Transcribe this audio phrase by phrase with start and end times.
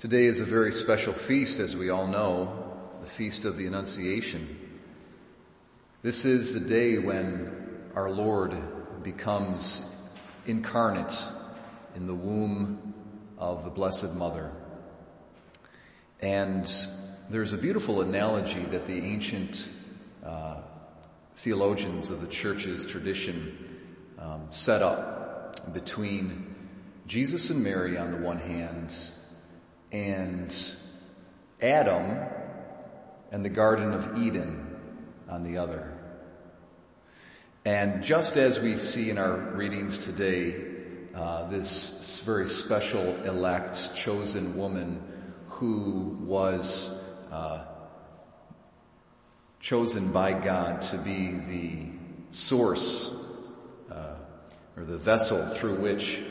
[0.00, 2.72] Today is a very special feast, as we all know,
[3.02, 4.80] the Feast of the Annunciation.
[6.00, 9.82] This is the day when our Lord becomes
[10.46, 11.12] incarnate
[11.94, 12.94] in the womb
[13.36, 14.50] of the Blessed Mother.
[16.22, 16.66] And
[17.28, 19.70] there's a beautiful analogy that the ancient
[20.24, 20.62] uh,
[21.34, 23.54] theologians of the church's tradition
[24.18, 26.54] um, set up between
[27.06, 28.96] Jesus and Mary on the one hand
[29.92, 30.54] and
[31.60, 32.18] Adam
[33.32, 34.76] and the Garden of Eden
[35.28, 35.96] on the other.
[37.64, 40.54] And just as we see in our readings today,
[41.14, 45.02] uh, this very special elect chosen woman
[45.48, 46.92] who was
[47.30, 47.64] uh,
[49.60, 51.86] chosen by God to be the
[52.30, 53.10] source
[53.90, 54.14] uh,
[54.76, 56.22] or the vessel through which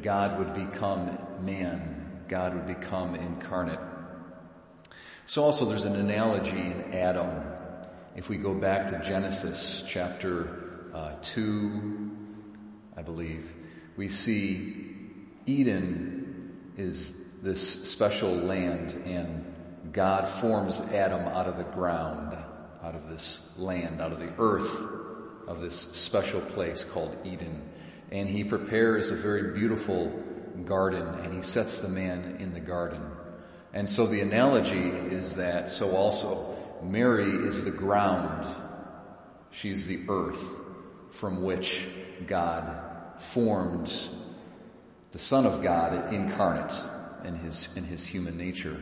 [0.00, 2.01] God would become man
[2.32, 3.78] God would become incarnate.
[5.26, 7.44] So also there's an analogy in Adam.
[8.16, 12.10] If we go back to Genesis chapter uh, 2,
[12.96, 13.52] I believe,
[13.98, 14.96] we see
[15.44, 22.34] Eden is this special land and God forms Adam out of the ground,
[22.82, 24.80] out of this land, out of the earth
[25.46, 27.60] of this special place called Eden.
[28.10, 30.31] And he prepares a very beautiful
[30.64, 33.02] garden and he sets the man in the garden.
[33.72, 38.46] And so the analogy is that so also Mary is the ground.
[39.50, 40.60] She's the earth
[41.10, 41.86] from which
[42.26, 43.92] God formed
[45.12, 46.74] the Son of God incarnate
[47.24, 48.80] in his, in his human nature.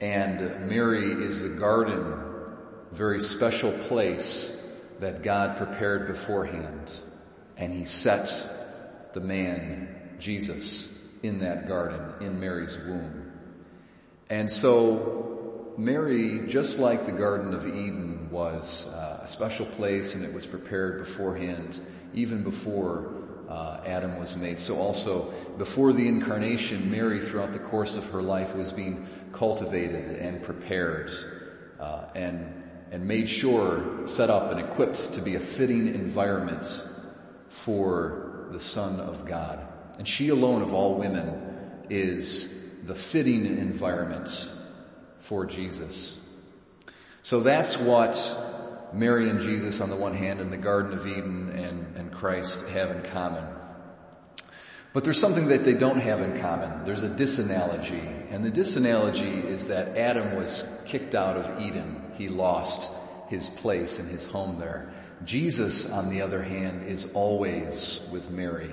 [0.00, 2.14] And Mary is the garden,
[2.92, 4.52] very special place
[5.00, 6.92] that God prepared beforehand.
[7.56, 10.90] And he set the man Jesus
[11.22, 13.32] in that garden, in Mary's womb.
[14.28, 20.24] And so Mary, just like the Garden of Eden was uh, a special place and
[20.24, 21.80] it was prepared beforehand,
[22.14, 23.12] even before
[23.48, 24.60] uh, Adam was made.
[24.60, 30.04] So also, before the incarnation, Mary, throughout the course of her life, was being cultivated
[30.18, 31.10] and prepared
[31.80, 36.66] uh, and and made sure, set up and equipped to be a fitting environment
[37.48, 39.64] for the Son of God.
[40.00, 42.48] And she alone of all women is
[42.84, 44.50] the fitting environment
[45.18, 46.18] for Jesus.
[47.20, 51.50] So that's what Mary and Jesus on the one hand and the Garden of Eden
[51.50, 53.44] and, and Christ have in common.
[54.94, 56.86] But there's something that they don't have in common.
[56.86, 58.32] There's a disanalogy.
[58.32, 62.12] And the disanalogy is that Adam was kicked out of Eden.
[62.14, 62.90] He lost
[63.28, 64.94] his place and his home there.
[65.26, 68.72] Jesus, on the other hand, is always with Mary.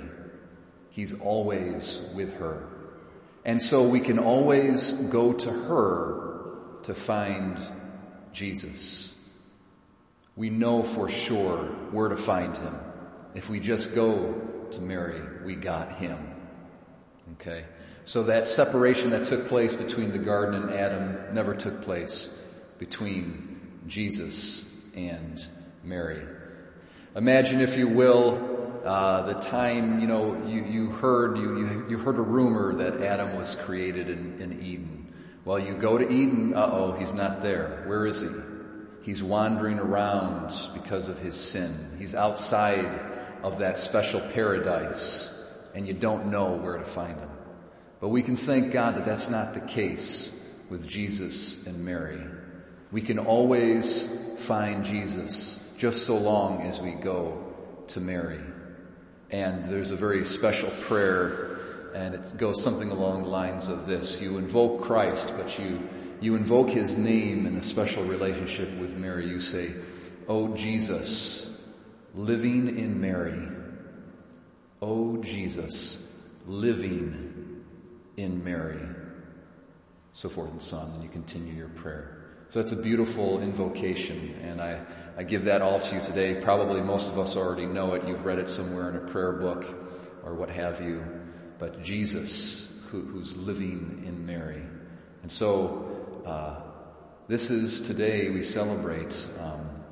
[0.97, 2.67] He's always with her.
[3.45, 7.61] And so we can always go to her to find
[8.33, 9.13] Jesus.
[10.35, 12.75] We know for sure where to find him.
[13.35, 14.41] If we just go
[14.71, 16.33] to Mary, we got him.
[17.33, 17.63] Okay?
[18.05, 22.27] So that separation that took place between the garden and Adam never took place
[22.79, 24.65] between Jesus
[24.95, 25.39] and
[25.83, 26.25] Mary.
[27.15, 31.97] Imagine, if you will, uh, the time, you know, you, you heard, you, you, you
[31.97, 35.13] heard a rumor that Adam was created in, in Eden.
[35.45, 37.83] Well, you go to Eden, uh-oh, he's not there.
[37.85, 38.29] Where is he?
[39.03, 41.95] He's wandering around because of his sin.
[41.97, 45.31] He's outside of that special paradise
[45.73, 47.29] and you don't know where to find him.
[48.01, 50.33] But we can thank God that that's not the case
[50.69, 52.21] with Jesus and Mary.
[52.91, 57.53] We can always find Jesus just so long as we go
[57.89, 58.41] to Mary.
[59.29, 64.21] And there's a very special prayer, and it goes something along the lines of this.
[64.21, 65.89] You invoke Christ, but you,
[66.21, 69.27] you invoke His name in a special relationship with Mary.
[69.27, 69.75] You say,
[70.29, 71.49] Oh Jesus,
[72.15, 73.47] living in Mary.
[74.81, 75.99] Oh Jesus,
[76.45, 77.63] living
[78.15, 78.79] in Mary.
[80.13, 82.16] So forth and so on, and you continue your prayer.
[82.49, 84.79] So that's a beautiful invocation, and I,
[85.17, 86.39] I give that all to you today.
[86.41, 88.07] Probably most of us already know it.
[88.07, 89.65] You've read it somewhere in a prayer book
[90.23, 91.03] or what have you.
[91.59, 94.61] But Jesus, who, who's living in Mary.
[95.23, 96.61] And so, uh,
[97.27, 99.83] this is today we celebrate um,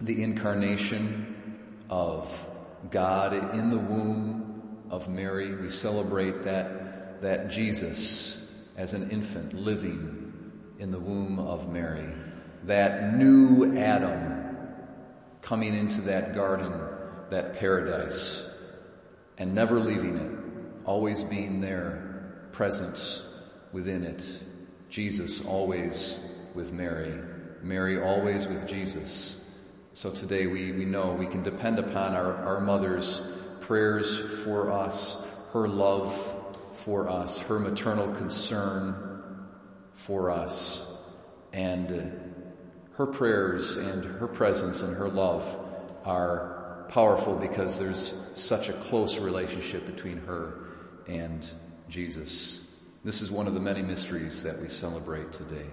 [0.00, 1.58] the incarnation
[1.90, 2.46] of
[2.88, 5.54] God in the womb of Mary.
[5.54, 8.40] We celebrate that, that Jesus
[8.78, 10.19] as an infant living
[10.80, 12.08] in the womb of Mary.
[12.64, 14.56] That new Adam
[15.42, 16.72] coming into that garden,
[17.28, 18.48] that paradise,
[19.36, 23.22] and never leaving it, always being there, present
[23.72, 24.26] within it.
[24.88, 26.18] Jesus always
[26.54, 27.14] with Mary,
[27.62, 29.36] Mary always with Jesus.
[29.92, 33.22] So today we, we know we can depend upon our, our mother's
[33.60, 35.18] prayers for us,
[35.52, 36.14] her love
[36.72, 39.09] for us, her maternal concern
[40.06, 40.86] for us,
[41.52, 42.34] and
[42.92, 45.44] her prayers and her presence and her love
[46.04, 50.68] are powerful because there's such a close relationship between her
[51.06, 51.48] and
[51.88, 52.60] Jesus.
[53.04, 55.66] This is one of the many mysteries that we celebrate today.